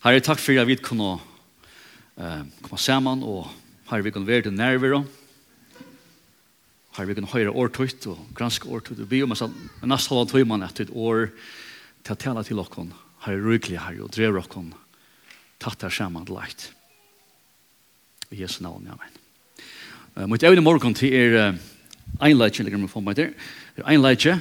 [0.00, 3.50] Herre, takk for at vi kunne uh, komme sammen, og
[3.90, 5.02] herre, vi kunne være til nærvere.
[6.96, 10.64] Herre, vi kunne høre årtøyt, og granske årtøyt, Vi be om en nesten halvann tøymann
[10.64, 11.28] etter et år
[12.00, 12.86] til å tale til dere.
[13.26, 14.64] Herre, rykelig, herre, og drev dere.
[15.60, 16.70] Takk her sammen, leit.
[18.32, 19.22] I Jesu navn, amen.
[20.16, 21.64] Uh, mot evne morgen til er uh,
[22.24, 23.36] einleitje, legger vi få meg der.
[23.84, 24.40] Einleitje.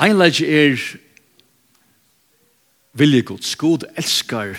[0.00, 0.80] Einleitje er
[2.96, 3.54] vilje Guds.
[3.56, 4.56] Gud elskar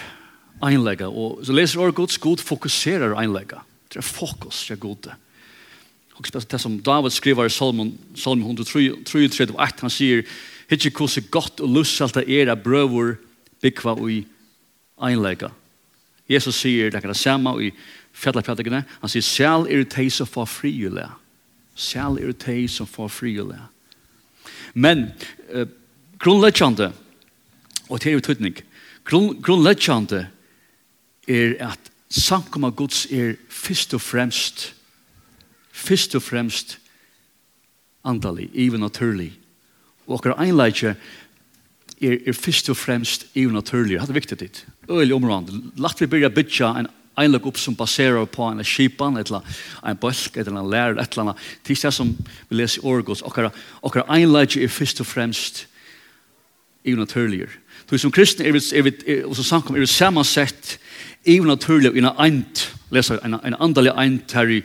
[0.64, 3.64] einlega, og så leser året Guds, Gud fokuserar einlega.
[3.90, 5.10] Det er fokus, det er god.
[6.18, 10.24] Og det som David skriver i Salmon, Salmon 133, han sier,
[10.68, 13.16] Hitje kose godt og lussalta era brøver
[13.64, 14.26] bikva ui
[15.00, 15.54] einlega.
[16.28, 17.70] Jesus sier, det er det samme i
[18.18, 21.14] fjallarpjallegene, han sier, Sjæl er teg som får friulega.
[21.78, 23.70] Sjæl er teg som får friulega.
[24.74, 25.08] Men,
[25.54, 25.70] uh,
[26.20, 26.92] grunnleggjande,
[27.90, 28.58] Og det er jo tydning.
[29.08, 30.28] Grunnleggjande
[31.28, 34.74] er at samkomma Guds er først og fremst
[35.78, 36.78] først og fremst
[38.08, 39.32] andalig, even naturlig.
[40.08, 40.96] Og akkur einleitje
[42.02, 44.00] er, er først og fremst even naturlig.
[44.00, 44.66] Det er viktig dit.
[44.90, 45.72] Øylig områdende.
[45.78, 49.42] Latt vi byrja bytja en einlag upp som baserar på en skipan, etla,
[49.86, 51.36] en bølg, etla, en lær, etla, etla.
[51.68, 52.14] Det er som
[52.50, 53.24] vi leser i Orgos.
[53.26, 55.66] Akkur einleitje er først og fremst
[56.86, 57.52] even naturligere.
[57.88, 58.94] Du som kristne er vi, er vi,
[59.24, 60.76] og som samkom, er vi samansett
[61.28, 64.62] i naturlig i en eint, leser en, en andalig eint her i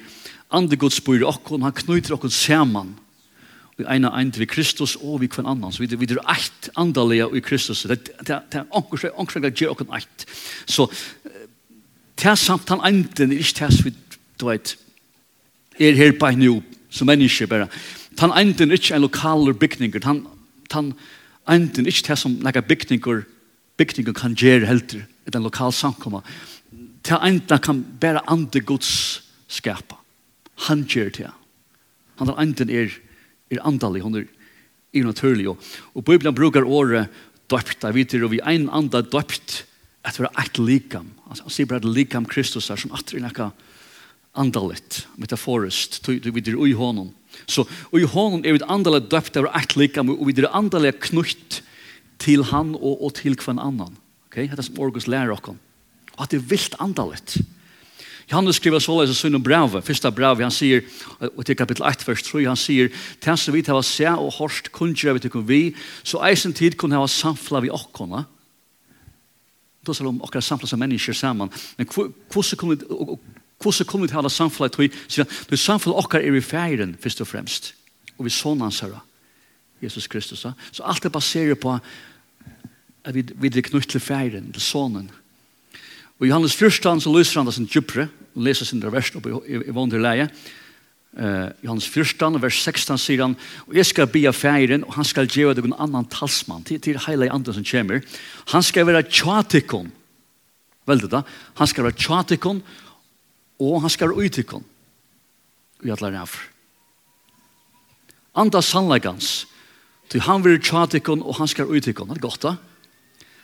[0.52, 2.96] andre Guds bor i okkon, han knyter okkon saman
[3.78, 5.72] i en eint vi Kristus og vi kvann annan.
[5.72, 7.84] Så vi, vi er eit andalig i Kristus.
[7.88, 10.26] Det, det, det er anker, anker, anker, okkon eit.
[10.66, 10.88] Så
[12.18, 13.94] det er samt han einten er ikke det som vi,
[14.38, 14.76] du vet,
[15.80, 16.60] er her på nu,
[16.92, 17.70] som menneske bare.
[18.20, 20.26] Han einten er ikke en lokaler bygninger, han,
[20.74, 20.94] han, han,
[21.48, 23.24] enden, ikke det som nekka bygninger,
[23.80, 26.22] bygninger kan gjøre helter, et en lokal samkomma.
[27.02, 29.98] Det enden kan bare andre gods skapa.
[30.68, 31.30] Han gjør det.
[32.20, 32.94] Han er enden er,
[33.50, 34.26] er andalig, han er,
[34.94, 35.48] er naturlig.
[35.48, 35.58] Og,
[35.94, 37.10] og Bibelen bruker året
[37.50, 39.64] døpt, jeg vet det, og vi ein anda døpt,
[40.04, 41.12] at vi er et likam.
[41.28, 43.50] Altså, han sier bare et likam Kristus er som at det er nekka,
[44.32, 47.10] andalet, metaforist, du vidir ui honom.
[47.46, 51.60] Så ui honom er vi andalet døpt av eit likam, og vi er andalet knutt
[52.22, 53.96] til han og, og til kvann annan.
[54.30, 54.46] Okay?
[54.48, 55.58] Hetta som Orgus lærer okkom.
[56.16, 57.36] Og at det er vilt andalet.
[58.30, 60.84] Johannes skriver såleis i sunn og brev, fyrsta brev, han sier,
[61.34, 64.70] og til kapitel 1, vers 3, han sier, «Ten som vi hava se og hårst
[64.72, 65.62] kunnskjøy vi til vi,
[66.06, 68.24] så eisen tid kunne ha samfla vi okkona,
[69.82, 71.50] Då de okkar samfla som mennesker saman.
[71.76, 72.76] Men hvordan kunne,
[73.62, 75.26] Hvordan kommer vi til alle samfunnet til?
[75.50, 77.74] Når samfunnet okkar er i ferien, først og fremst.
[78.18, 79.00] Og vi sånn hans herre,
[79.82, 80.44] Jesus Kristus.
[80.44, 81.78] Så alt er baseret på
[83.02, 85.10] at vi, vi er knytt til ferien, til sånnen.
[86.22, 88.08] Og Johannes 1, så lyser han det sin djupere.
[88.34, 90.28] og leser sin vers oppe i, i, i vanderleie.
[91.12, 93.34] Uh, Johannes 14, vers 16 sier han
[93.66, 96.80] Og jeg skal be av feiren, og han skal gjøre deg en annan talsmann til,
[96.80, 98.00] til hele andre som kommer.
[98.54, 99.90] Han skal være tjatikon.
[100.88, 101.20] Veldig da.
[101.60, 102.62] Han skal være tjatikon,
[103.62, 104.64] og han skal uttykken
[105.86, 106.36] i alle rævr.
[108.34, 109.46] Anda sannleggans,
[110.10, 112.08] til han vil tjatikken og han skal uttykken.
[112.08, 112.54] Det er godt da.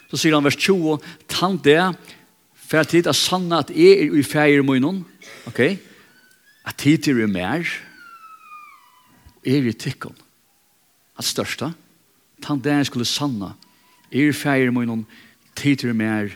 [0.08, 0.96] Så sier han vers 20,
[1.28, 1.80] «Tan det,
[2.56, 5.02] for at det er sanna at jeg er i feir munnen,
[5.48, 5.60] ok,
[6.68, 7.68] at tid er mer,
[9.44, 10.16] er i tykken.
[11.18, 11.72] At størsta,
[12.44, 13.54] tan det skulle sanna,
[14.12, 15.06] er i feir munnen,
[15.56, 16.32] tid er i mer,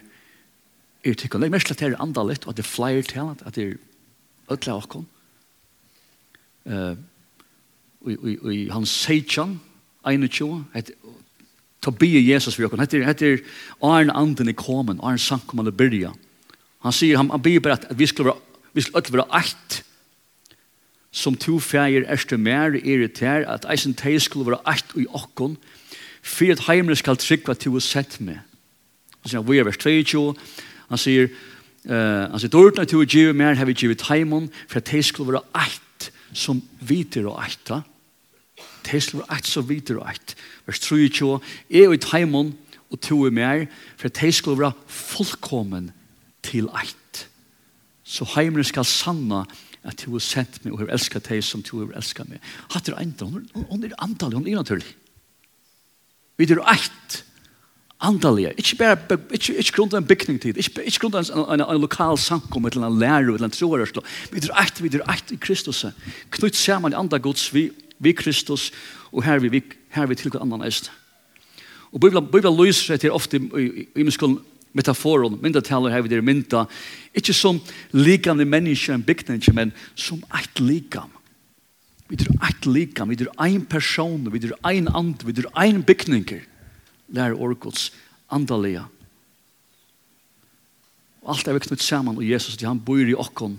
[1.04, 1.50] er til kunne.
[1.50, 3.76] Mest til å anda litt, og at det er flere til, at det er
[4.52, 5.06] ødelig av oss.
[8.02, 9.60] Og i hans seitjan,
[10.06, 10.90] 21, et
[11.82, 12.78] ta be Jesus vi oss.
[12.78, 13.42] Hette er
[13.82, 16.12] Arn Anden i komen, Arn Arne Sankum eller Byrja.
[16.82, 18.40] Han sier, han, han ber bare at vi skulle være,
[18.72, 19.82] vi skulle ødelig være eit,
[21.12, 25.06] som to fægir erste mer er det her, at eisen teg skulle være eit i
[25.12, 25.58] okkon,
[26.22, 28.38] for at heimene skal trykva til å sett med.
[29.22, 30.22] Så sier han, vi er vers 22,
[30.90, 31.30] Han sier,
[31.88, 34.90] uh, han sier, dårlig at du er givet mer, har vi givet heimen, for at
[34.90, 37.72] det skulle være eit som viter og eit.
[38.86, 40.36] Det skulle være eit som viter og eit.
[40.66, 41.40] Vers 23,
[41.70, 42.54] jeg og i heimen,
[42.92, 45.90] og to er mer, for at det skulle være fullkommen
[46.44, 47.26] til eit.
[48.04, 49.44] Så heimene skal sanna
[49.82, 52.42] at du har sendt meg og har elsket deg som du har elsket meg.
[52.74, 54.92] Hatt er enda, hun er antallig, hun er naturlig.
[56.38, 57.22] Vi er eit
[58.02, 58.52] andalige.
[58.58, 61.82] Ikke bare ikke, ikke grunn av en bygningstid, ikke, ikke grunn av en, en, en
[61.82, 64.02] lokal sankom, eller en lærer, eller en troerørslo.
[64.32, 65.84] Vi er eit, vi er eit i Kristus.
[66.34, 67.68] Knytt sammen i andre gods, vi,
[68.02, 68.70] vi Kristus,
[69.12, 69.62] og her vi, vi,
[69.94, 70.90] her vi tilgår andan eist.
[71.92, 74.40] Og Bibelen, Bibelen lyser til ofte i, i, i metaforen,
[74.72, 76.64] metaforon, myndataler her vi der mynda,
[77.14, 77.60] ikke som
[77.92, 81.10] likande i menneske en bygning, men som eit likam.
[82.08, 85.82] Vi er eit likam, vi er ein person, vi er ein and, vi er ein
[85.84, 86.40] bygninger
[87.12, 87.90] lære orkots
[88.32, 88.86] andalega.
[91.22, 93.58] Og alt er vi knytt saman og Jesus, han bor i okkon,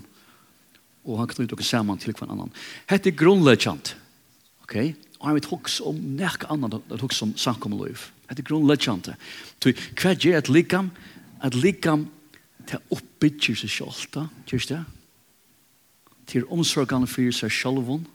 [1.04, 2.52] og han knytt okkon saman til hver annan.
[2.90, 3.94] Hette er grunnleggjant,
[4.66, 4.76] ok?
[5.20, 8.10] Og han vet hoks om nek annan, det hoks om sankommeløyf.
[8.28, 9.14] Hette er grunnleggjant.
[9.64, 10.90] Hva er et likam?
[11.44, 12.08] Et likam,
[12.64, 14.80] til oppbyggjer seg sjolta, kjørst det?
[16.32, 18.06] Til omsorgan fyrir seg sjálvun,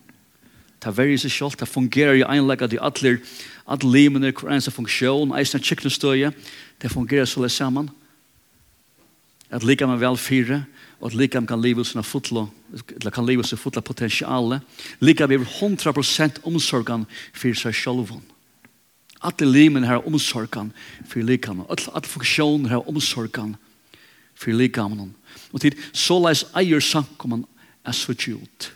[0.79, 3.19] ta veri seg sjálf, ta fungerar i einlega di allir,
[3.67, 6.31] all limen er hver eneste funksjon, eisne tjikknustøye,
[6.79, 7.89] ta fungerar så det saman.
[9.51, 10.63] At lika man vel fire,
[10.99, 14.61] og at lika man kan liva sina futlo, eller kan liva sina futla potensiale,
[15.01, 18.23] lika vi er 100% omsorgan fyrir seg sjálfan.
[19.19, 20.71] Alle limene har omsorgan
[21.07, 23.57] for likaman, alle, alle funksjoner har omsorgan
[24.35, 25.11] for likaman.
[25.51, 27.43] Og tid, så leis eier sankoman
[27.83, 28.71] er så tjult.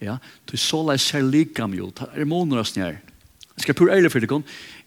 [0.00, 0.18] Ja,
[0.50, 2.98] du så lai ser likam jo, det er månader oss nær.
[3.56, 4.42] Jeg skal pur ærlig for det,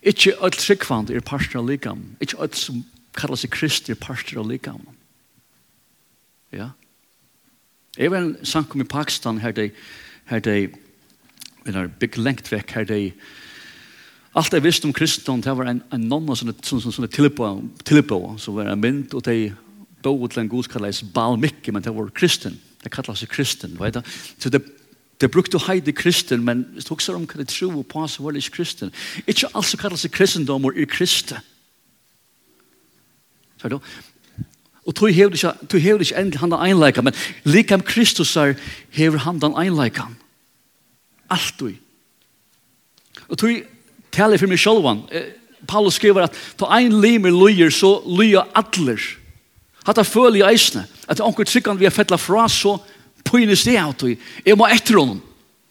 [0.05, 2.83] ikke alt sikvand er parster av likam, ikke alt som
[3.17, 4.83] kallar seg krist er parster av likam.
[6.53, 6.71] Ja.
[7.97, 9.71] Jeg var en sankum i Pakistan her de,
[10.29, 10.69] her de,
[11.65, 13.01] vi er bygg lengt vekk her de,
[14.37, 18.69] alt jeg visste om kristendom, det var en, en nonna som var tillbå, som var
[18.69, 19.49] en mynd, og de
[20.03, 22.59] bo til en god kallar seg Balmikki, men det var kristen.
[22.79, 24.13] Det kallar seg kristen, vet du.
[24.39, 24.61] Så det
[25.21, 28.31] Det brukte heide kristen, men hvis du også om hva det tro på, så var
[28.31, 28.93] det ikke kristen.
[29.27, 31.41] Ikke alt som kalles kristendom er kristen.
[33.59, 33.79] Så du?
[34.87, 37.13] Og tog hever ikke, tog hever ikke endelig han den einleika, men
[37.43, 38.55] likam Kristus er
[38.95, 40.07] hever han den einleika.
[41.29, 41.73] Alt du.
[43.27, 43.59] Og tog
[44.11, 45.03] taler for meg sjølvan.
[45.67, 49.03] Paulus skriver at to ein limer løyer, så løyer atler.
[49.85, 50.87] Hatta føler i eisne.
[51.07, 52.77] At det anker vi har fettla fra, så
[53.29, 54.29] pojene sted av tog.
[54.45, 55.21] Jeg må etter honom.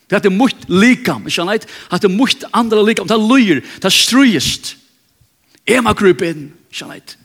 [0.08, 1.66] Det er mot likam, ikke sant?
[1.92, 3.08] Det er mot andre likam.
[3.08, 4.76] Det er løyer, det er strøyest.
[5.68, 7.18] Jeg må gruppe inn, ikke sant?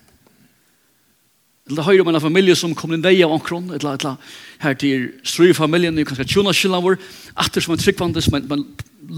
[1.69, 4.33] Eller høyre om en familie som kom inn deg av omkron, et eller annet
[4.65, 6.97] her til strøyefamilien, det er kanskje tjona skylda vår,
[7.39, 8.65] atter som en tryggvandes, men, men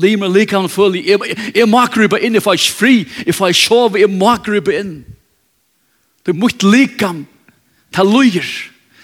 [0.03, 3.97] limer likam følge, jeg, jeg må gruppe inn, if I is fri, if I sove,
[3.97, 4.99] jeg må gruppe inn.
[6.21, 7.23] Det er mot likam,
[7.89, 8.53] det er løyer,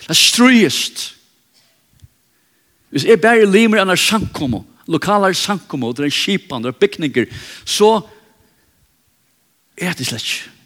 [0.04, 1.04] det er strøyest.
[2.92, 7.30] Hvis jeg bare limer enn er sankomo, lokaler sankomo, det er skipan, det er bygninger,
[7.64, 8.02] så
[9.80, 10.58] er det slett ikke.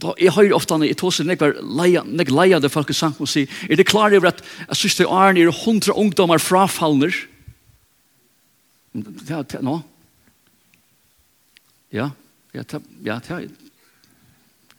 [0.00, 3.50] Da, jeg hører ofte han jeg var leia, jeg leia det folk i sankomo sier,
[3.68, 7.14] er det klar over at jeg synes det er nere hundra ungdommer frafallner?
[9.28, 9.60] Ja, ja,
[11.92, 12.06] ja,
[12.54, 12.64] ja,
[13.04, 13.48] ja, ja, ja,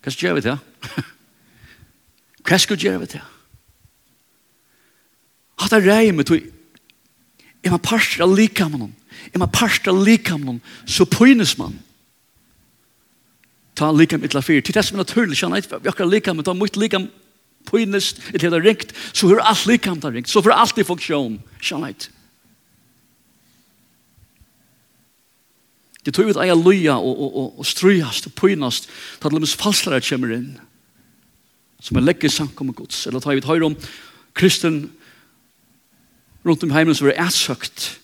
[0.01, 0.57] Hva skal jeg gjøre det?
[2.47, 3.21] Hva skal jeg gjøre det?
[5.61, 6.41] Hatta rei med tog,
[7.61, 8.95] er man parster av likamnen,
[9.29, 11.75] er man parster av likamnen, så pynes man.
[13.77, 16.77] Ta likam la fyr, til det som er naturlig, kjanna, vi akkar likam, ta mot
[16.77, 17.07] likam
[17.69, 21.37] pynes, et det ringt, så hur allt likam ta ringt, så får allt i funktion,
[21.61, 21.93] kjanna,
[26.01, 29.53] Det tog ut eia loja og, og, og, og strujast og pynast til at lemmes
[29.53, 30.55] falslare kommer inn
[31.81, 33.05] som er legger samkommet gods.
[33.09, 33.77] Eller tar vi høyre om
[34.38, 34.83] kristen
[36.45, 37.98] rundt om heimen som er ætsøkt.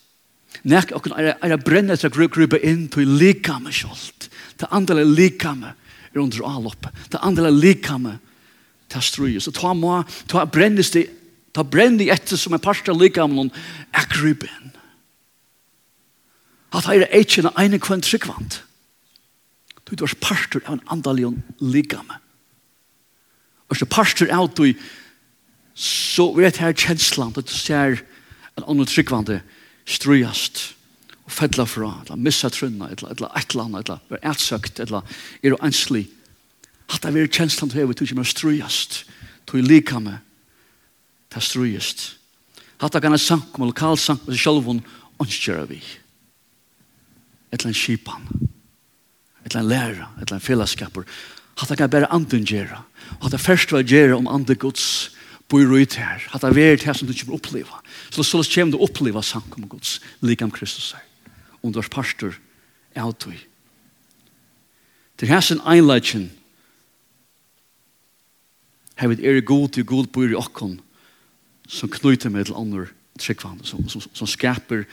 [0.68, 4.30] Nek okken er, er brenne etter å gruppe inn på likame skjold.
[4.58, 5.74] Ta andre likame
[6.12, 6.90] er under avlopp.
[7.14, 8.18] Ta andre likame
[8.92, 9.42] ta struje.
[9.44, 11.08] Så ta må, ta brennes det,
[11.54, 13.48] ta brenni etter som er parst av likame
[13.96, 14.74] er gruppe inn.
[16.76, 18.62] At her er etkjene eine kvann tryggvant.
[19.88, 21.30] Du er parster av en andalig
[21.64, 22.20] likame.
[23.72, 24.74] Og så parster av du,
[25.78, 28.14] så vet her kjenslan at du ser kjenslan
[28.58, 29.42] en annen tryggvande
[29.88, 30.74] strujast
[31.28, 35.56] og fedla fra, eller missa trunna, eller et eller annet, eller være ætsøkt, eller er
[35.56, 36.06] og enslig.
[36.88, 39.02] Hatt det veri kjenslan til hevet, du kommer strujast,
[39.48, 40.24] du er lika med,
[41.30, 42.14] ta strujast.
[42.80, 44.84] Hatt det gana sankum, eller kall sankum, og sjálfun,
[45.20, 45.82] onskjera vi.
[47.52, 48.28] Et eller en kipan,
[49.44, 51.08] et eller en læra, et eller en fellesskapur.
[51.58, 52.86] Hatt det gana bare anden gjerra,
[53.20, 55.17] hatt det først var gjerra om andre gods,
[55.48, 57.80] bor ut her, at det er det som du kommer oppleva.
[57.80, 57.98] oppleve.
[58.12, 61.04] Så så kommer du oppleva oppleve samkommet Guds, likam Kristus her.
[61.64, 62.36] Og du er pastor,
[62.96, 63.32] er alt du.
[65.18, 66.32] Til hans en einleggen,
[68.96, 70.80] har vi er god til god bor i okken,
[71.68, 72.88] som knyter med til andre
[73.20, 74.86] tryggvann, som, som, som skaper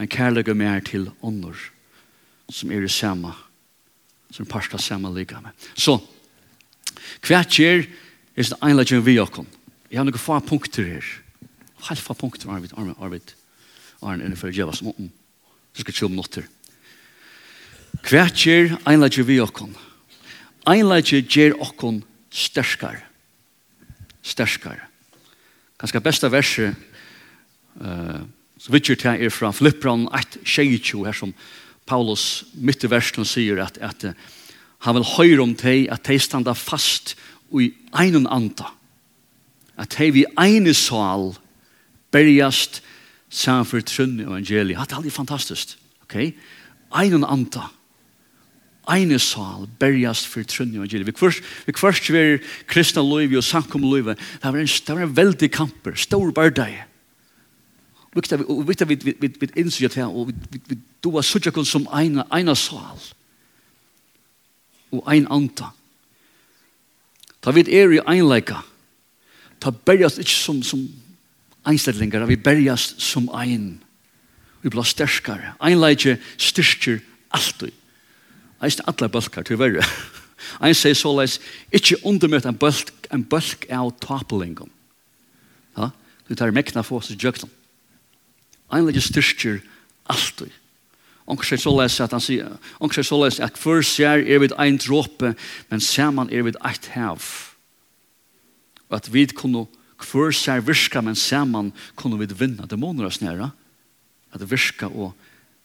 [0.00, 1.54] en kærlighet mer til andre,
[2.50, 3.32] som er i samme,
[4.30, 5.46] som pastor samme likam.
[5.74, 5.98] Så,
[7.26, 7.86] hva skjer,
[8.36, 9.46] er det einleggen vi okken?
[9.92, 11.08] Jeg har noen få punkter her.
[11.90, 13.34] Helt få punkter Arvid, Arvid, Arvid.
[14.00, 15.10] Arne er for å gjøre som om.
[15.76, 16.46] Så skal jeg kjøpe notter.
[18.00, 19.76] Kvætjer einleger vi okkon.
[20.64, 22.00] Einleger gjer okkon
[22.32, 23.02] sterskar.
[24.24, 24.80] Sterskar.
[25.76, 26.72] Ganske besta verset
[27.82, 28.24] uh,
[28.56, 31.36] så vidt jeg er fra Filippran 1, her som
[31.84, 34.14] Paulus mitt i versen sier at, at uh,
[34.86, 37.18] han vil høyre om teg at teg standa fast
[37.52, 38.72] i einen anda
[39.80, 41.32] at hei vi eini sal
[42.12, 42.82] berjast
[43.32, 44.76] samfyr trunni og evangeli.
[44.76, 45.76] Hatt aldri fantastisk.
[46.04, 46.18] Ok?
[46.92, 47.70] Einen anta.
[48.90, 51.08] Eine sal berjast for trunni og evangeli.
[51.08, 52.38] Vi kvart, vi kvart ver
[52.68, 54.14] kristna loivi og sankum loivi.
[54.14, 56.82] Det var en, det var en veldig kamper, stor bardei.
[58.12, 61.64] Og viktig vi, vi, vi, vi innsynja til og vi, vi, du var suttja kun
[61.64, 63.00] som eina, eina sal
[64.92, 65.70] og ein anta.
[67.40, 68.60] Ta vid er i einleika
[69.62, 70.82] ta berjast ikkje som, som
[71.68, 73.82] einstedlinger, vi berjast som ein.
[74.62, 75.54] Vi blir sterskare.
[75.62, 77.00] Einleitje styrkjer
[77.34, 77.74] alltid.
[78.62, 79.82] Eist alla balkar til verre.
[80.62, 81.38] Ein sier såleis,
[81.74, 84.70] ikkje undermøtt en balk, en balk av tapelingum.
[85.78, 85.92] Ja?
[86.26, 87.50] Du tar mekna for oss i ein
[88.72, 89.60] Einleitje styrkjer
[90.10, 90.50] alltid.
[91.30, 92.50] Onk sier såleis at han sier,
[92.82, 95.34] onkur sier såleis at før sier er vi ein dråpe,
[95.70, 97.51] men saman er vi eit hev
[98.92, 99.64] og at vi kunne
[100.02, 103.48] hver seg virka, men saman kunne vi vinna dæmoner oss næra,
[104.34, 105.14] at virka og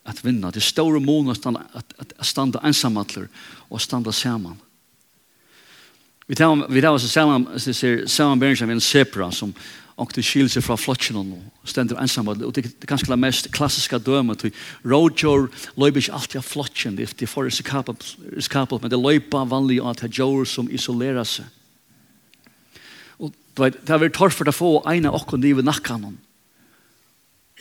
[0.08, 0.52] at vinna.
[0.52, 3.28] Det store måneder at, at, at, at standa ensamatler
[3.70, 4.56] og standa saman.
[6.28, 7.48] Vi tar, vi tar oss saman,
[8.08, 9.54] saman bergen med en sepra som
[9.98, 12.36] og det skiljer seg fra flotjen og stender ensamme.
[12.46, 14.44] Og det er ganske det mest klassiska dømet.
[14.86, 17.00] Rådgjør løyber ikke alltid av flotjen.
[17.00, 21.50] Det er for risikabelt, men det løyper vanlig at det er jord som isolerer seg.
[23.58, 26.12] Du vet, det har vært torf for å få en av okken livet nakkan.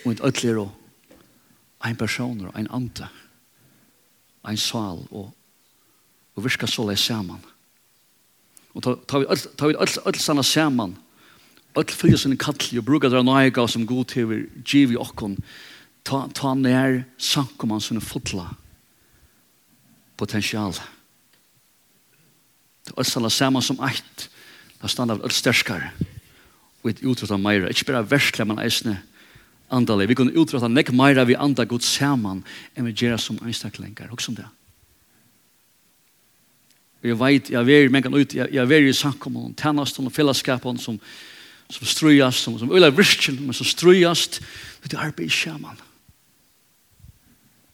[0.05, 3.09] Og et ødler og en person og en ante.
[4.47, 5.31] En sal og,
[6.37, 7.41] og virka så leis saman.
[8.77, 10.99] Og tar vi ødler sanna saman.
[11.77, 15.37] öll fyrir sin kalli og bruka dra naiga som god til givi okkon,
[16.07, 18.45] Ta, ta nær sankumann sinne fotla
[20.17, 20.71] potensial.
[22.87, 24.29] Det er ødler sanna saman som eitt,
[24.83, 25.71] Da standa vi alt
[26.87, 27.69] og et utrata meira.
[27.69, 29.01] Ikke bare verskla, men eisne
[29.75, 30.07] andale.
[30.07, 32.45] Vi kunne utrata nek meira vi anda god saman
[32.77, 34.13] enn vi gjerra som einstaklingar.
[34.13, 34.47] Hoks om det.
[37.03, 40.97] Jeg vet, jeg veri, mengan ut, jeg, jeg veri i sankommun, tennastan og fellesskapen som,
[41.71, 44.41] som strøyast, som, som øyla virkjen, men som strøyast,
[44.83, 45.79] det er arbeid sjaman.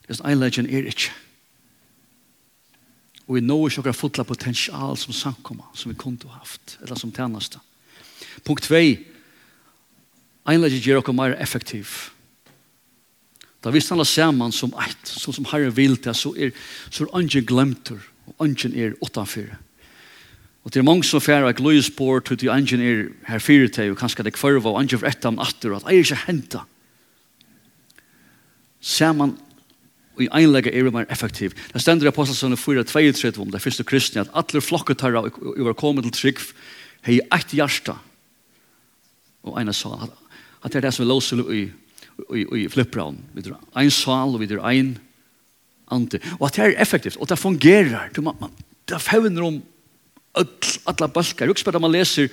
[0.04, 1.12] Det er en legend er ikke.
[3.26, 7.12] Og vi når ikke akkurat fotla potensial som samkommer, som vi kunne haft, eller som
[7.14, 7.60] tjeneste.
[8.44, 8.82] Punkt 2.
[10.50, 12.10] Einlegget gjør dere mer effektiv.
[13.62, 16.50] Da vi stannar saman som eit, så som Herre vil til, så er,
[16.90, 19.54] så er ungen glemter, og ungen er åttanfyr.
[20.62, 23.68] Og det er mange som færre at løy spår til de ungen er her fire
[23.68, 26.20] til, og kanskje det kvarva, og ungen for etter om atter, og at er ikke
[26.26, 26.66] henta.
[28.82, 29.36] Saman
[30.22, 31.54] og i einlega er meir effektiv.
[31.72, 35.74] Det stender i Apostelsønne 4.32 om det første kristne at alle flokket flokketarra og var
[35.74, 36.40] kommet til trygg
[37.06, 37.96] hei eit hjärsta
[39.42, 40.10] og eina sal.
[40.62, 41.62] At det er det som er låser i,
[42.34, 43.18] i, i flippraun.
[43.34, 44.98] Vi drar ein sal og vi drar ein
[45.90, 46.20] ante.
[46.38, 48.12] Og at det er effektivt og det fungerar.
[48.14, 48.52] Du, man, man,
[48.86, 49.62] det fevner om
[50.38, 51.46] öll, alla balkar.
[51.46, 52.30] Jag spelar man leser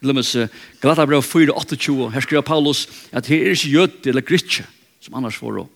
[0.00, 0.36] Lemmes
[0.80, 4.64] Galatabrev 4:28 här skriver Paulus att det är inte jøde eller gritje
[5.00, 5.68] som annars får å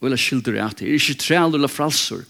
[0.00, 0.88] og eller skilder i at det.
[0.88, 2.24] Er ikke trel eller fralser.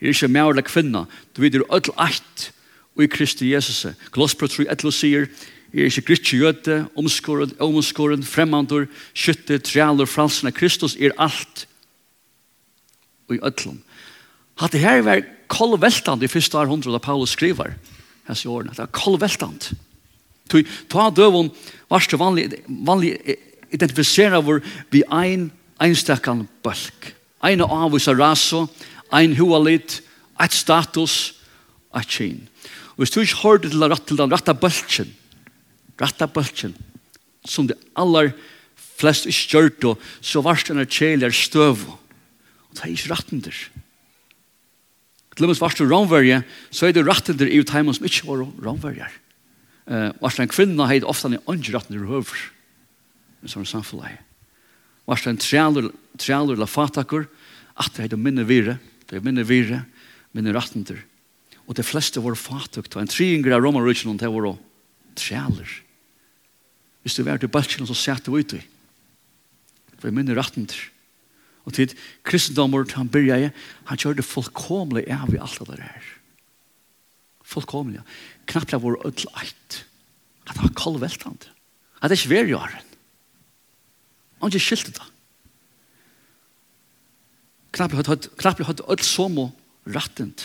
[0.00, 1.04] Er ikke mer eller kvinna.
[1.36, 2.50] Du vet, er öll eit
[2.94, 3.84] og i Kristi Jesus.
[4.14, 5.28] Glossbro 3, etter sier,
[5.74, 10.54] er ikke gritsk jøte, omskåren, omskåren, fremmandur, skytte, trealer, fralsene.
[10.54, 11.66] Kristus er alt
[13.28, 13.80] og i ødlom.
[14.60, 17.74] Hatt det her var kolveltant i første århundre da Paulus skriver
[18.28, 18.74] hans i årene.
[18.76, 19.72] Det er kolveltant.
[20.92, 21.50] Ta døvun
[21.90, 23.16] varst vanlig, vanlig
[23.74, 25.50] identifisera vår vi ein
[25.84, 27.12] einstakkan bølg.
[27.44, 28.64] Ein avvisa raso,
[29.12, 30.00] ein hualit,
[30.40, 31.34] eit status,
[31.94, 32.40] eit kyn.
[32.94, 35.12] Og hvis du ikke hører til rett til den rette bølgen,
[36.00, 36.74] rette bølgen,
[37.44, 38.32] som de aller
[38.98, 41.82] flest ikke gjør det, så var det en kjelen er støv.
[41.84, 43.58] Og det er ikke retten der.
[45.34, 48.26] Til og med varst du romverje, så er det retten der i timen som ikke
[48.28, 49.10] var romverjer.
[49.84, 52.46] Uh, varst en kvinne heit ofte en åndrettender høver.
[53.42, 54.22] Det er sånn samfunnet
[55.04, 57.26] var det en trealer trælur la fatakur,
[57.76, 58.78] at det er minne vire,
[59.10, 59.82] det er minne vire,
[60.32, 61.00] minne rattenter.
[61.66, 64.56] Og de fleste var fatuk, og en triinger av romarrykjen, det var
[65.18, 65.70] trealer.
[67.02, 68.62] Hvis du var til balkjen, så sette vi ut i.
[70.00, 70.90] Det er minne rattenter.
[71.64, 71.92] Og til
[72.24, 73.50] kristendommer, han byrja i,
[73.88, 76.10] han kjørte fullkomlig av i alt det der.
[77.44, 78.00] Fullkomlig.
[78.00, 78.04] ja.
[78.48, 79.84] Knappt det var ødel eit.
[80.48, 81.48] At han var veltant.
[82.00, 82.93] At det ikke var veri åren.
[84.44, 85.06] Han ikke skilte det.
[87.72, 89.54] Knappelig hadde alt som og
[89.88, 90.44] rattent.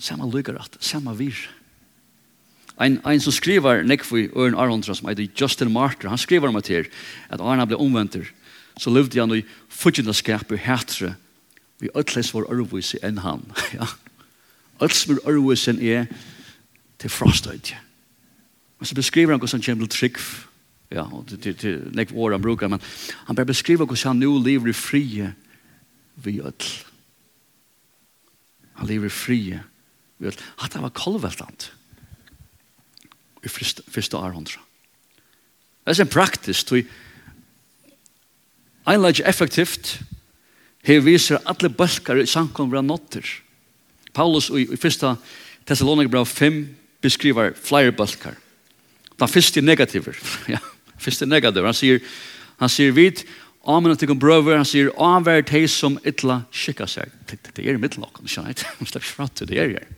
[0.00, 1.38] Samme lykkerett, samme vir.
[2.80, 6.68] Ein, ein som skriver nekvi Øren Arondra, som heter Justin Martyr, han skriver om at
[6.72, 6.88] her,
[7.30, 8.18] at Arna ble omvendt,
[8.80, 11.14] så levde han i fudgendaskap i hætre,
[11.80, 13.46] vi øtles var ørvise enn han.
[13.78, 13.86] ja.
[14.82, 16.10] Øtles var ørvise enn er
[16.98, 17.78] til frastøyde.
[18.80, 20.18] Men så beskriver han hvordan han kommer til trygg,
[20.90, 22.82] ja, og det till, till näkv år han brukar, men
[23.26, 25.32] han bare beskriva hvordan han nå lever i frie
[26.20, 26.70] vi öll.
[28.80, 29.60] Han lever i frie
[30.18, 30.40] vi öll.
[30.58, 31.70] At det var kolveltant
[33.42, 34.60] i första århundra.
[35.84, 36.84] Det er en praktisk, tog
[39.24, 40.00] effektivt
[40.82, 43.24] her viser alle bølkar i samkom vera notter.
[44.16, 45.16] Paulus i, i fyrsta
[45.68, 46.60] Thessalonik 5
[47.02, 48.34] beskriver flere bølkar.
[49.20, 50.16] Den første er negativer.
[50.48, 50.58] ja.
[51.00, 51.64] Først er negativ.
[51.64, 52.02] Han sier,
[52.60, 53.24] han sier vidt,
[53.68, 57.12] Amen at til brøver, han sier, avverd hei som ytla skikka seg.
[57.28, 58.64] Det er i middelen han oss, skjønner jeg.
[58.78, 59.90] Han slipper ikke fratt til det er her.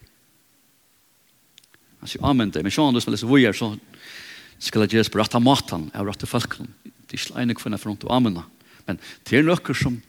[2.02, 3.70] Han sier, amen det, men sjåan du som leser vujer, så
[4.58, 6.74] skal jeg gjøres på rett av maten, av rett av folkene.
[6.82, 8.42] Det er ikke ene kvinne for noe amena.
[8.88, 10.00] Men det er noe som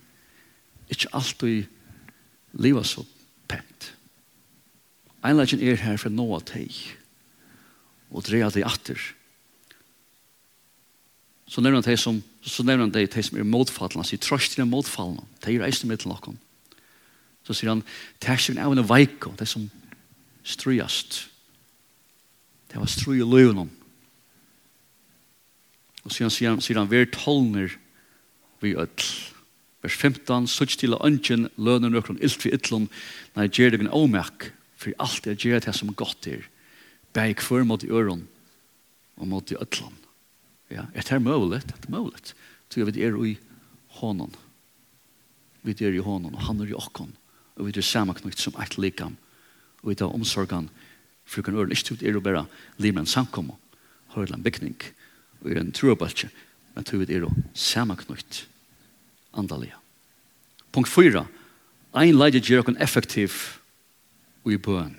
[0.89, 1.69] ikke alltid
[2.57, 3.05] lever så
[3.51, 3.91] pent.
[5.23, 6.73] Einleggen er her for noe av deg,
[8.09, 9.22] og dreia deg atter, og
[11.53, 14.01] så nevner han det som, så nevner han det, det som er motfallene.
[14.01, 15.21] Han sier, trøst til motfallene.
[15.43, 16.39] Det er eisen mitt til noen.
[17.45, 17.83] Så sier han,
[18.17, 19.67] det er ikke en veik, det som
[20.41, 21.27] strøyast.
[22.71, 23.69] Det var strøy i løven
[26.03, 27.77] Og så sier han, sier han, vi er tolner
[28.63, 29.13] vi ødel.
[29.83, 32.89] Vers 15, sutt til ønsken lønner nøkron ilt vi ytlun,
[33.35, 36.47] nei gjer deg en åmerk, for alt er gjer det som godt er,
[37.13, 38.23] bæg for mot i øron
[39.19, 40.02] og mot i ødlun.
[40.73, 41.61] Ja, er det mulig?
[41.69, 42.33] Det er mulig.
[42.69, 43.35] Så jeg vet, er i
[43.99, 44.33] hånden.
[45.63, 47.13] Vi er i hånden, og han er i åkken.
[47.55, 49.15] Og vi er sammenknytt som et likam.
[49.83, 50.69] Og vi tar omsorgen
[51.25, 51.71] for kan øren.
[51.71, 52.47] Ikke er å bare
[52.81, 53.55] limen samkommet.
[54.15, 54.75] Har en bygning.
[55.41, 56.31] Og er en trobaltje.
[56.73, 58.47] Men vi er jo sammenknytt
[59.37, 59.77] andalige.
[60.73, 61.27] Punkt 4.
[61.93, 63.59] Ein leide gjør okken effektiv
[64.43, 64.95] og i bøn.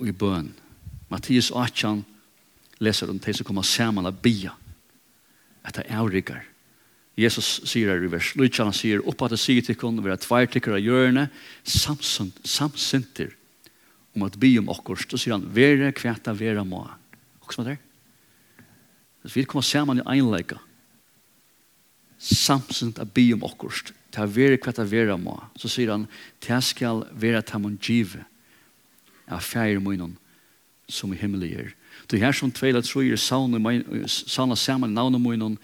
[0.00, 0.54] Og i bøn.
[1.12, 2.06] Mattias 18,
[2.80, 4.54] leser om de som kommer sammen og bia
[5.66, 6.44] etter avrikar.
[7.18, 10.76] Jesus sier her i vers Lutja han sier oppa til sier til kun vera tveirtikker
[10.76, 11.26] av hjørne
[11.66, 13.34] samsinter
[14.14, 17.74] om at bi om okkur så sier han vera kveta vera må og som er
[17.74, 17.78] det
[19.24, 20.60] Hvis vi kommer sammen i einleika
[22.18, 23.82] samsint av bi om okkur
[24.14, 26.06] ta vera kveta vera må så sier han
[26.44, 28.22] ta skal vera tamon give
[29.28, 30.16] av fære munnen
[30.88, 31.72] som i himmelig er.
[32.08, 33.16] Du her som tveila tror er
[34.08, 35.58] sauna saman navnet munnen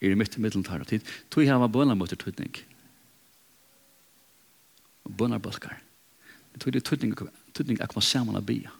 [0.00, 1.04] er i mitt i middelen tar tid.
[1.30, 2.54] Tog jeg var bøna mot tøytning.
[5.04, 5.80] Bønna bølgar.
[6.52, 7.14] Det tog det tøytning,
[7.52, 8.72] tøytning akkurat saman av bia.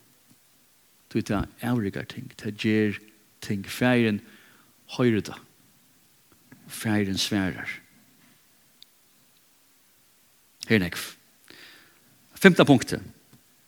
[1.11, 2.98] Tog er avrigar ting, det gjer
[3.44, 3.64] ting.
[3.66, 4.20] Færen
[4.96, 5.37] høyre da.
[6.68, 7.68] Færen sværar.
[10.68, 11.04] Her er nekv.
[12.40, 13.02] Femta punktet.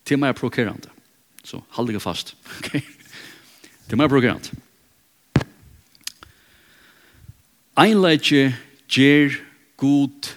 [0.07, 0.88] Tema er prokerande.
[1.45, 2.37] Så hold deg fast.
[2.62, 3.02] Okay.
[3.92, 4.46] Det må jeg bruke alt.
[7.76, 8.55] Einleitje
[8.88, 9.35] gjer
[9.76, 10.31] god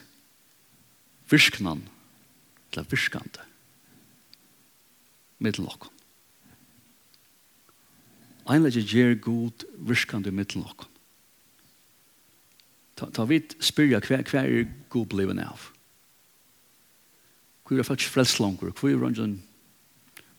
[1.31, 1.85] virsknan
[2.75, 3.45] til virskande
[5.39, 5.71] mittlen.
[8.51, 10.67] Einleitje gjer god virskande mittlen.
[12.99, 15.69] Ta, ta vidt spyrja hver, hver er god bliven av.
[17.63, 18.75] Hvor er faktisk frelst langer?
[18.75, 19.39] Hvor er rundt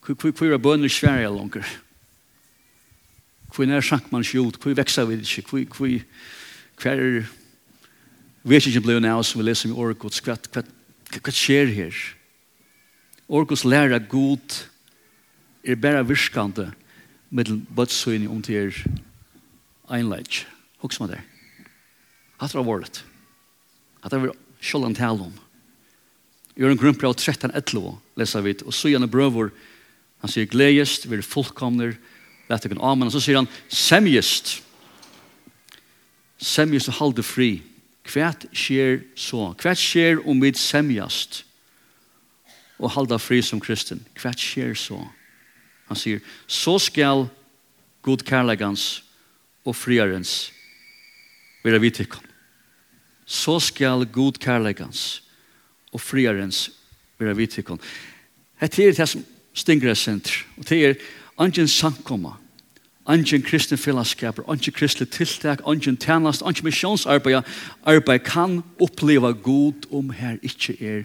[0.04, 1.64] Hvor er bønner sverige langer?
[1.64, 1.85] Hvor
[3.56, 6.00] hvor nær sank man ikke ut, hvor veksa vi ikke, hvor, hvor,
[6.82, 7.28] hver er
[8.46, 10.62] vet ikke blei nær som vi leser i Orkots, hva, hva,
[11.16, 12.02] hva skjer her?
[13.26, 14.60] Orkots lærer god
[15.66, 16.68] er bare virkande
[17.30, 18.82] med bøtsøyning om til er
[19.90, 20.44] einleik.
[20.78, 21.22] Hoks man det.
[22.38, 23.02] Hatt det var vårt.
[24.04, 25.32] Hatt det var sjålan tal om.
[26.56, 29.50] Gjør en grunnbrev 13.11 leser vi, og så gjerne brøver,
[30.22, 32.15] han sier, gledest, vi er fullkomner, og
[32.48, 33.08] vet ikke amen.
[33.08, 34.60] Og så sier han, semjest.
[36.38, 37.50] Semjest og halde fri.
[38.06, 39.50] hva skjer så?
[39.58, 41.42] hva skjer om vi semjest,
[42.78, 44.04] og halda fri som kristen?
[44.20, 45.00] hva skjer så?
[45.88, 47.26] Han sier, så skal
[48.02, 49.02] god kærlegans
[49.66, 50.52] og friarens
[51.64, 51.90] være vi.
[53.26, 55.22] Så skal god kærlegans
[55.92, 56.70] og friarens
[57.18, 57.80] være vi tikkum.
[58.60, 59.24] Hette er det som
[59.56, 60.44] stinger senter.
[60.56, 60.94] Og det er
[61.38, 62.36] Angen sankoma.
[63.06, 66.42] angen kristne fellesskaper, angen kristne tiltak, angen tjenest.
[66.42, 67.44] angen misjonsarbeid,
[67.82, 71.04] arbeid kan oppleva god om her ikke er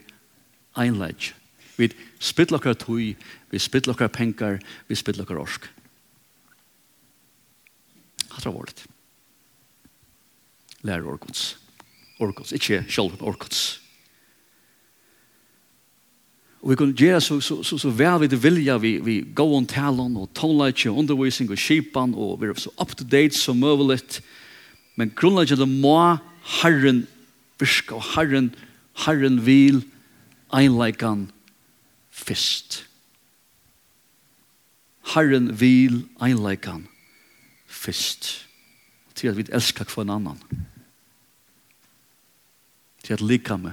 [0.77, 1.33] einleid.
[1.77, 3.15] Vi spytler okkar tui,
[3.51, 5.69] vi spytler okkar penkar, vi spytler okkar orsk.
[8.31, 8.85] Hattra vårt.
[10.81, 11.57] Lær orkots.
[12.21, 13.80] Orkots, ikkje sjálf orkots.
[16.61, 19.45] Og vi kunne gjøre så, så, så, så vel vi det vilja, vi, vi gå
[19.57, 23.97] om talen og tonelage og undervisning og skipan og vi er så up-to-date som mulig.
[24.95, 25.97] Men grunnlaget det må
[26.61, 27.07] Herren
[27.59, 28.53] virke og Herren,
[29.05, 29.81] Herren vil
[30.53, 31.31] einleikan
[32.11, 32.85] fyrst.
[35.15, 36.85] Herren vil einleikan
[37.65, 38.47] fyrst.
[39.15, 40.41] Til at vi elskar kvar en annan.
[43.03, 43.71] Til at lika med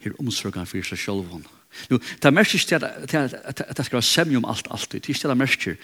[0.00, 1.44] her omsorgan fyrir seg sjálfan.
[1.44, 1.59] Herren
[1.90, 5.00] Nu, det mest ikke at det skal være semje om alt alltid.
[5.00, 5.74] Det er ikke det merker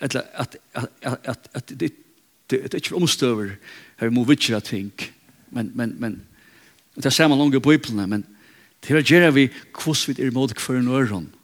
[0.00, 1.68] at
[2.50, 3.56] det er ikke omstøver
[3.96, 4.92] her må i ting.
[5.50, 6.22] Men, men, men,
[6.96, 8.26] det er samme langt i Bibelen, men
[8.82, 11.34] det er gjerne vi hvordan vi er imot hver en øren.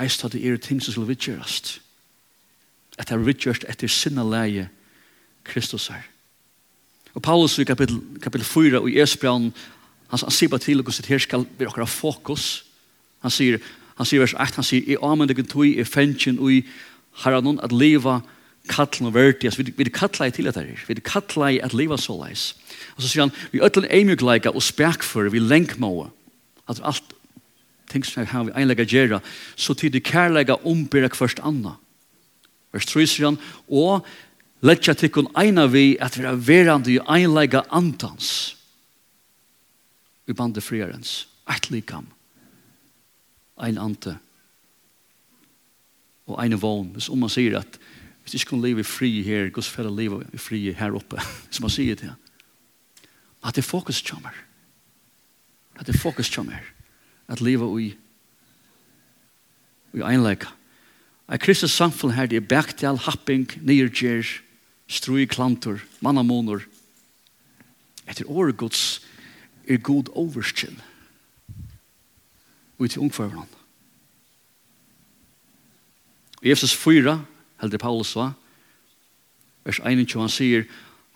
[0.00, 1.80] Eist at det er ting som skal.
[2.98, 4.68] At det er at etter sinne leie
[5.44, 6.02] Kristus her.
[7.14, 9.52] Og Paulus i kapitel, kapitel 4 og i Esbjørn
[10.08, 12.64] han, han sier bare til oss at her skal vi akkurat fokus.
[13.24, 13.58] Han sier,
[13.98, 16.62] han sier vers 8, han sier, i amendegen tog i fengen ui,
[17.24, 18.20] har noen at leva
[18.68, 21.96] kallen og verdi, vi, vi kallar i til dette her, vi kallar i at leva
[22.00, 22.52] så leis.
[22.96, 26.10] Og så sier han, vi øtlen eimjugleika og spekfør, vi lenkmåa,
[26.68, 27.14] at alt
[27.88, 29.22] ting som har vi einlega gjerra,
[29.56, 31.78] så tid i kærlega ombyrra kvart anna.
[32.76, 33.40] Vers 3 sier han,
[33.72, 34.04] og
[34.60, 38.57] letja tikkun eina vi at vi er verandi i einlega antans.»
[40.28, 42.06] i bandet frierens, eit likam,
[43.64, 44.18] ein ante,
[46.28, 47.78] og ein vogn, hvis om man sier at
[48.22, 51.16] hvis ikke kunne leve fri her, Guds fære leve fri her oppe,
[51.54, 52.10] som man sier det,
[53.40, 54.34] at det er fokus kommer,
[55.78, 56.60] at det er fokus kommer,
[57.28, 57.88] at leve i,
[59.96, 60.52] i einleika.
[61.28, 64.28] At Kristus samfunn her, det er bæktal, happing, nyrgjer,
[64.88, 66.64] strui klantor, mannamoner,
[68.08, 69.00] etter året Guds
[69.68, 70.76] er god overskjell
[72.78, 73.54] ut til ungføren han.
[76.42, 77.16] I Efesus 4,
[77.60, 78.30] heldur Paulus va,
[79.66, 80.68] vers 21, han sier,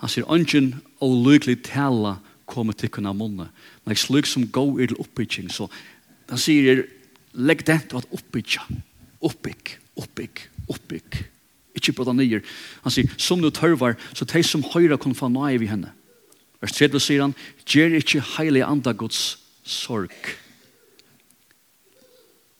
[0.03, 2.17] han sier, «Ongen og lykkelig tala
[2.51, 3.47] kommer til kunne munne,
[3.87, 5.53] men slik som gå er til oppbygging».
[5.53, 5.71] Så
[6.29, 6.83] han sier,
[7.33, 8.67] legg det til at oppbygge,
[9.23, 11.23] oppbygg, oppbygg, oppbygg.
[11.79, 12.43] Ikke på den nye.
[12.83, 15.95] Han sier, som du tørvar, så de som høyre kan få nøye vi henne.
[16.63, 17.35] Vers 3 sier han,
[17.67, 20.15] «Gjer ikkje heilig anda Guds sorg».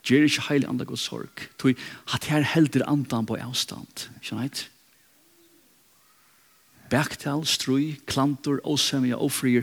[0.03, 1.45] Gjer ikkje heilig anda Guds sorg.
[1.63, 1.77] Toi,
[2.11, 4.09] at her helder andan på avstand.
[4.19, 4.65] Skjønnheit?
[6.91, 9.63] Bæktal, strui, klantor, åsemja, ofrier,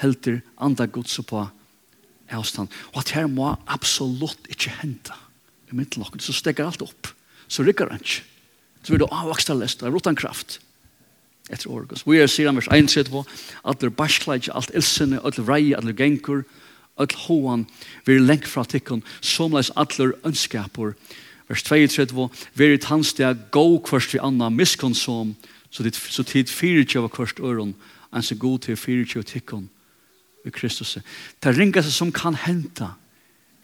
[0.00, 1.44] helder anda Guds på
[2.32, 2.72] avstand.
[2.94, 5.18] Og at her må absolutt ikkje henta
[5.68, 6.24] i midtlokken.
[6.24, 7.12] Så stekker alt opp.
[7.46, 8.24] Så rykker han ikkje.
[8.84, 10.58] Så vil du avvaksta lest, det er rotan kraft
[11.50, 12.04] etter orgus.
[12.06, 13.24] Vi er sier han vers 31,
[13.64, 16.44] at det er barskleik, alt ilsene, alt rei, alt genkur,
[16.98, 17.66] alt hoan,
[18.06, 20.94] vi er lengt fra tikkun, som leis atler ønskapur.
[21.48, 25.34] Vers 2 sitt på, vi er i tannstia, gå kvart vi anna, miskun som,
[25.70, 27.74] så tid, så tid fyrir tjava kvart øron,
[28.14, 29.68] en er god til fyrir tjava tikkun,
[30.44, 30.98] i Kristus.
[31.42, 32.94] Det ringa seg som kan henta,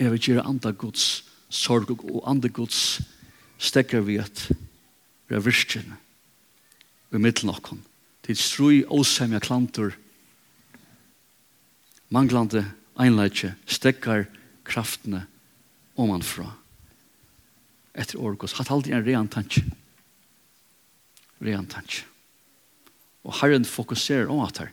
[0.00, 3.00] er vi gjøre andre gods sorg og andre gods
[3.58, 4.46] stekker vi at
[5.28, 5.98] vi er virkjene
[7.12, 7.82] i middelen okkon.
[8.26, 9.96] Til strui åsemja klantur.
[12.10, 12.64] manglande
[12.98, 14.24] einleitje, stekkar
[14.66, 15.26] kraftene
[15.94, 16.48] omanfra.
[17.94, 19.62] Etter orgos, hatt aldri en rean tanke.
[21.40, 22.04] Rean tanke.
[23.24, 24.72] Og Herren fokuserer om at her.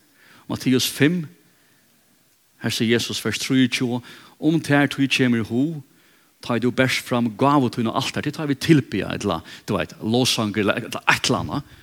[0.50, 1.26] Mattias 5,
[2.64, 4.00] her sier Jesus vers 23,
[4.40, 5.82] om det her tog kjemer ho,
[6.42, 9.76] ta du bærs fram gavet hun og alt her, det tar vi tilbya, etla, du
[9.76, 11.76] vet, låsanger, et eller annet,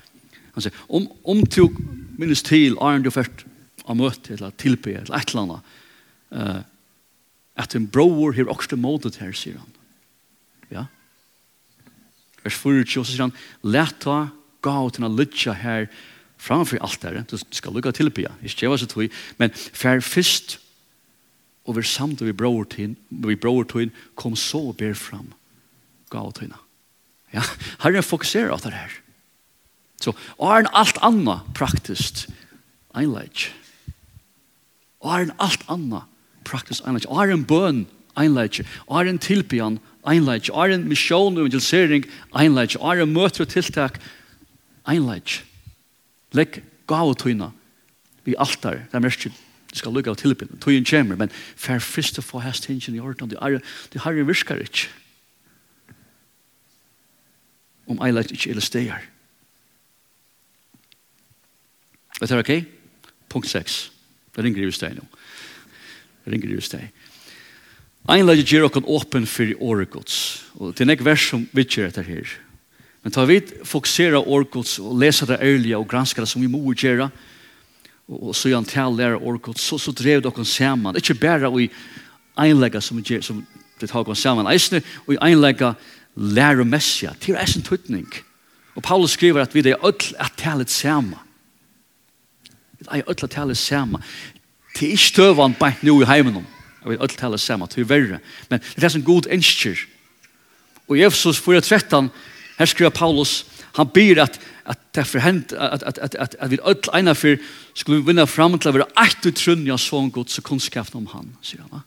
[0.54, 1.66] Han sier, om, om du
[2.18, 3.44] minnes til Arne du først
[3.84, 5.74] har møtt eller tilbe eller et eller annet,
[6.34, 6.62] uh,
[7.60, 9.70] at en bror har også måttet her, sier han.
[10.72, 10.86] Ja.
[12.44, 14.28] Vers 4, så sier han, let ta
[14.64, 15.88] gav til en lytja her
[16.40, 20.58] framfor alt der, du skal lukka tilbe, ikke jeg var så tog, men fær først
[21.64, 25.32] og vi samt vi bror til, vi bror til, kom så og ber fram
[26.12, 26.60] gav til henne.
[27.34, 27.42] Ja,
[27.82, 28.92] Herren fokuserer på det her.
[30.02, 32.26] Så er en alt anna praktisk
[32.94, 33.50] einleik.
[35.00, 36.04] Og Er en alt anna
[36.44, 37.06] praktisk einleik.
[37.08, 38.60] Og Er en bøn einleik.
[38.86, 40.50] Og Er en tilbyan einleik.
[40.52, 42.76] Og Er en misjon og evangelisering einleik.
[42.80, 44.00] Og Er en møter og tiltak
[44.86, 45.44] einleik.
[46.32, 47.52] Legg gav gavetøyna
[48.24, 48.84] vi altar.
[48.90, 49.28] Det er mest
[49.74, 50.60] Det skal lukka av tilbyen.
[50.62, 53.26] Tøyen kommer, men fer først å få hest hingen i orden.
[53.26, 53.58] Det er,
[53.90, 54.86] det har en virkar ikke.
[57.90, 59.02] Om eilet ikke eller steger.
[62.20, 62.52] Er det ok?
[63.28, 63.90] Punkt 6.
[64.34, 65.06] Det ringer i hos nå.
[66.24, 66.74] Det ringer i hos.
[68.04, 70.44] Ein lagi gjer okkur åpen fyrir åregods.
[70.60, 72.28] Og det er nek vers som vi gjer etter her.
[73.02, 76.60] Men ta vid fokusera åregods og lesa det ærlige og granska det som vi må
[76.72, 77.10] gjøre
[78.08, 80.96] og så han til lærer åregods, så, så drev det okkur saman.
[80.96, 81.70] Ikke bare i
[82.36, 83.40] einlega som, gjer, som
[83.80, 84.48] det tar okkur saman.
[84.52, 85.72] Eisne og i einlega
[86.14, 87.14] lærer messia.
[87.20, 88.08] Det er eisen tøytning.
[88.76, 91.23] Og Paulus skriver at vi det er öll at tale saman
[92.92, 94.02] vi er alle tale sammen.
[94.74, 96.46] Det er ikke støvann bare nå i heimen.
[96.82, 97.68] Jeg vil alle tale sammen.
[97.68, 98.18] det er verre.
[98.50, 99.76] Men det er en god ønsker.
[100.88, 102.08] Og i Efesos 4.13,
[102.58, 106.50] her skriver Paulus, han byr at, at det for hent at, at, at, at, at
[106.50, 107.36] vi alle ene for
[107.74, 111.32] skulle vinna fram til å være eit utrunnig av sånn godt så kunnskapen om han,
[111.42, 111.82] sier han.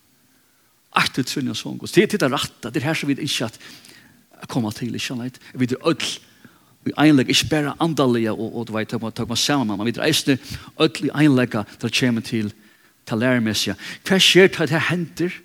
[0.98, 3.48] Eit utrunnig av sånn godt Det er det rette, det er her så vi ikke
[3.48, 3.60] at
[4.52, 5.40] kommer til, ikke sant?
[5.54, 6.10] Vi er alle
[6.86, 9.88] vi einlegg, ikke bare andalige og, og du vet, tøk man, tøk man sammen, man
[9.90, 10.38] vet reisende
[10.80, 12.54] ødelig einlegga til å komme til
[13.08, 13.76] til læremessige.
[14.08, 15.36] Hva skjer til at det henter?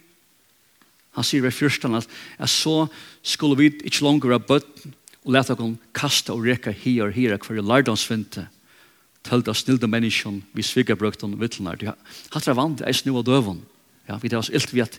[1.17, 2.09] Han sier ved fyrstan at
[2.51, 2.87] så
[3.23, 7.37] skulle vi ikke langer av bøtten og leta oss kasta og reka hier og hier
[7.37, 8.49] hver lardomsvinte
[9.23, 11.79] tølt av snilde menneskjon vi sviga brukt og vittlenar.
[12.33, 13.61] Hatt er vant, eis nu av døvun.
[14.09, 14.99] Ja, vi tar oss ilt vi at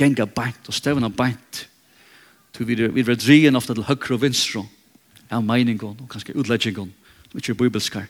[0.00, 1.66] genga beint og stevna beint.
[2.56, 4.64] Vi er drien ofta til høyre og vinstre
[5.32, 6.92] av meningen og kanskje utleggingen,
[7.30, 8.08] som ikke bibelskar.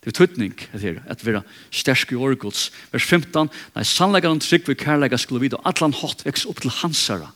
[0.00, 2.70] Det er tøtning, heter det, at vi er sterske i årgods.
[2.92, 6.72] Vers 15, nei, sannleggeren trygg vi kærlega skulle vide, og atlan hatt veks opp til
[6.72, 7.28] hansara,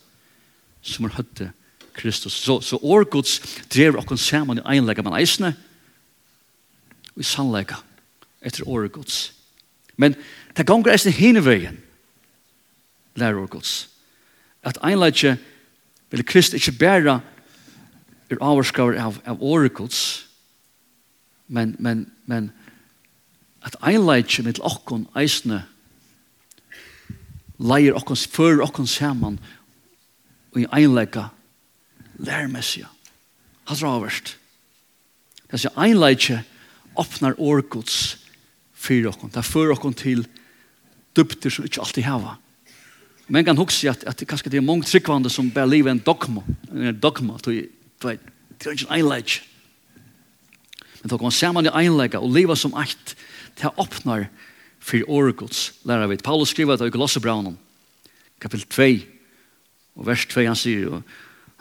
[0.81, 1.51] som er høtte
[1.93, 2.33] Kristus.
[2.33, 3.37] Så, så årgods
[3.69, 5.53] drev okken saman i einlega man eisne,
[7.13, 7.77] og i sannlega
[8.45, 9.29] etter årgods.
[10.01, 10.17] Men
[10.57, 11.77] det gonger eisne hene veien,
[13.15, 13.85] lærer årgods.
[14.65, 15.37] At einlega
[16.09, 17.19] vil Krist ikke bæra
[18.29, 20.25] er avskaver av, av oracles,
[21.47, 22.49] men, men, men
[23.65, 25.63] at einleitje mitt okkon eisne
[27.61, 29.37] leier okkon, fyrir okkon saman
[30.53, 31.29] og i einleika
[32.17, 32.89] lærmessige.
[33.65, 34.35] Hans er avverst.
[35.51, 36.41] Det er einleitje
[36.99, 38.17] åpnar oracles
[38.73, 39.33] fyrir okkon.
[39.33, 40.25] Det fører okkon til
[41.15, 42.35] dubter som ikke alltid hava.
[43.27, 46.43] Men kan huske at, at kanskje det er mange tryggvande som bare livet en dogma,
[46.71, 47.57] en dogma, tog
[48.05, 49.35] du det er ikke en einleik.
[51.01, 53.15] Men da kommer saman i einleika og leva som eit,
[53.59, 54.27] det åpnar
[54.79, 56.17] for åregods, lærer vi.
[56.17, 57.57] Paulus skriver det i Kolossebraunen,
[58.41, 58.87] kapitel 2,
[59.95, 61.01] og vers 2, han sier,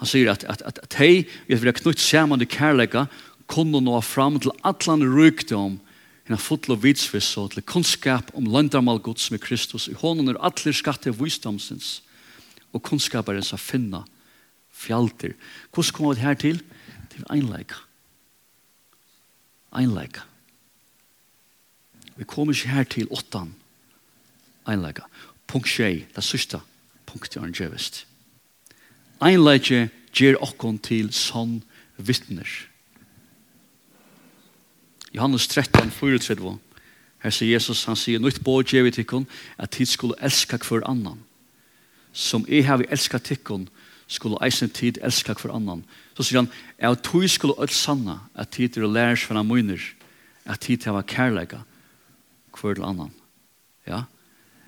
[0.00, 3.06] han sier at, at, at, at hei, vi har knutt saman i kærleika,
[3.48, 5.78] kunne nå fram til atlan rykdom,
[6.24, 6.40] henne
[6.72, 9.88] og vitsvis og til kunnskap om landarmal gods med Kristus.
[9.88, 12.00] I hånden er atler skatte visdomsins,
[12.72, 14.06] og kunnskaparen sa finna
[14.84, 15.34] fjalter.
[15.72, 16.62] Hvordan kommer vi her til?
[17.12, 17.80] Til einleika.
[19.74, 20.20] Einleika.
[22.16, 23.54] Vi kommer ikke her til åttan.
[24.68, 25.08] Einleika.
[25.46, 26.60] Punkt 6, det sørste
[27.06, 28.06] punktet er en djevest.
[29.22, 31.60] Einleika gjør okkon til sånn
[31.96, 32.48] vittner.
[35.14, 36.56] Johannes 13, 34.
[37.22, 40.84] Her sier Jesus, han sier, Nytt båd gjør vi tikkun, at tid skulle elska hver
[40.90, 41.22] annan.
[42.12, 43.68] Som jeg har vi elska tikkun,
[44.14, 45.82] skulle eisen tid elska hver annan.
[46.14, 49.42] Så sier han, jeg tog skulle alt sanna at tid er å lære seg fra
[49.46, 49.82] munner,
[50.46, 51.62] at tid er å kærleika
[52.54, 53.12] hver annan.
[53.88, 54.04] Ja?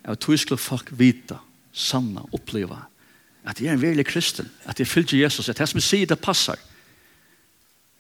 [0.06, 1.40] Jeg tog skulle folk vita,
[1.72, 2.86] sanna, oppleva,
[3.46, 6.18] at jeg er en veldig kristen, at jeg fylgjer Jesus, at jeg som sier det
[6.18, 6.58] passar,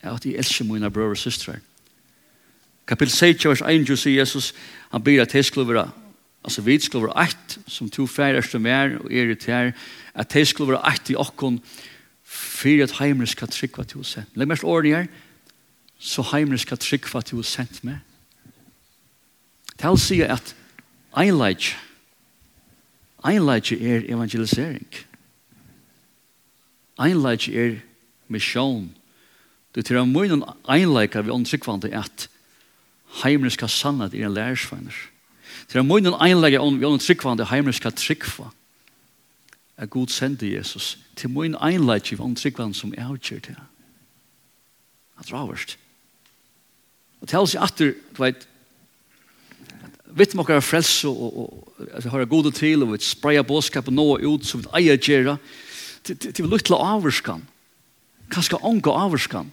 [0.02, 1.60] er at jeg elsker mine brøver og systrar.
[2.86, 4.52] Kapitel 6, vers 1, sier Jesus,
[4.90, 5.88] han byr at jeg skulle være
[6.46, 9.72] Altså vi skulle være eit, som to færre som er og er til her,
[10.14, 11.58] at de skulle være eit i okkon,
[12.22, 14.30] for at heimene skal trykva til å sende.
[14.38, 15.08] Legg mest årene her,
[15.98, 17.98] så heimene skal trykva til å sende meg.
[19.74, 20.54] Det vil si at
[21.18, 21.74] einleidje,
[23.26, 24.86] einleidje er evangelisering.
[27.02, 27.76] Einleidje er
[28.28, 28.86] misjon.
[29.74, 32.28] Du tror jeg må noen einleidje vi åndtrykvande at
[33.24, 34.94] heimene skal sanna at er en lærersfeiner.
[34.94, 35.15] Einleidje
[35.68, 38.50] Det er munnen einlegge om vi har en tryggvande heimerska tryggva.
[39.76, 40.98] Er god sende Jesus.
[41.16, 43.56] Til munnen einlegge om tryggvande som er avgjør til.
[45.16, 45.78] Det er avgjørst.
[47.20, 48.46] Og til seg atter, du vet, vet
[50.16, 53.96] vitt med er frelse og, og, og har gode til og vi spreia bådskap og
[53.96, 55.36] nå ut som vi eier gjerra
[56.06, 57.42] til vi lytla avvarskan
[58.32, 59.50] kanskje ånga avgjørskan?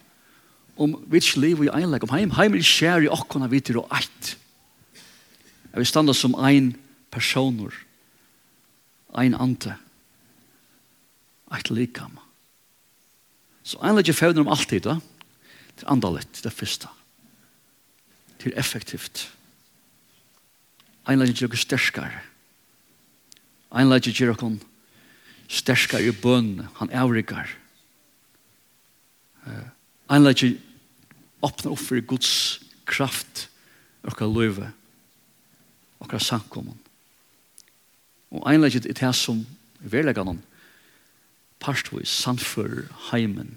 [0.78, 3.92] om vi ikke liv i einlegg om heim heim er skjer i okkona vitir og
[3.94, 4.36] eit
[5.74, 6.76] Jeg vil standa som ein
[7.12, 7.74] personer,
[9.18, 9.74] ein ante,
[11.54, 12.20] eit likam.
[13.64, 15.00] Så ein legger fevner om alltid, da.
[15.78, 16.92] Til andalett, det fyrsta.
[18.42, 19.32] Til effektivt.
[21.10, 22.22] Ein legger gjør sterskare.
[23.74, 24.60] Ein legger gjør kon
[25.50, 26.68] sterskare i bønn.
[26.76, 27.50] han avrikar.
[30.10, 30.58] Ein legger
[31.42, 33.50] åpner opp for Guds kraft,
[34.04, 34.72] og kan løyve
[36.04, 36.80] okra samkommun.
[38.34, 39.44] Og einlegget er det som
[39.80, 40.42] verlegan om
[41.64, 43.56] parstvis samfør heimen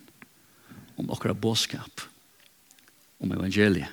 [0.97, 2.07] om okra båskap,
[3.21, 3.93] om evangeliet.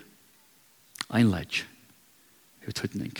[1.13, 1.63] Einlegg,
[2.67, 3.13] i tøtning.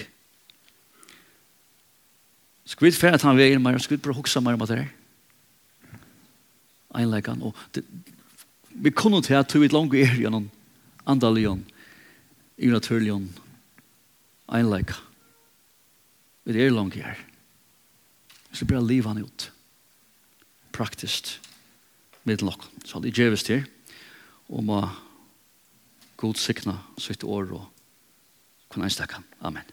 [2.66, 4.80] Skal vi fære at han veier meg, skal vi bare huksa meg om at det
[4.86, 4.92] er?
[6.98, 7.84] Einleggan, og det,
[8.74, 10.48] vi kunne til at vi langt er gjennom
[11.06, 11.66] andalion,
[12.58, 13.28] i naturlion,
[14.48, 15.13] einleggan.
[16.44, 17.20] Vi er langt her.
[18.50, 19.48] Vi skal bare livet han ut.
[20.76, 21.40] Praktiskt.
[22.24, 22.66] Med nok.
[22.86, 23.66] Så det er gjeves her.
[24.50, 24.82] Og må
[26.18, 27.66] god sikna sitt år og
[28.70, 29.24] kunne einstaka.
[29.42, 29.73] Amen.